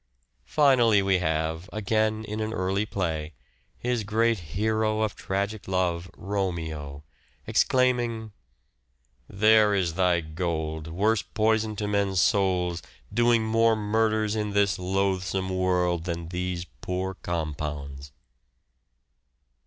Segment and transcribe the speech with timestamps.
[0.47, 3.33] Finally we have, again in an early play,
[3.77, 7.03] his great hero of tragic love, Romeo,
[7.45, 8.31] exclaiming:—"
[9.43, 12.81] There is thy gold, worse poison to men's souls,
[13.13, 18.11] Doing more murders in this loathsome world Than these poor compounds."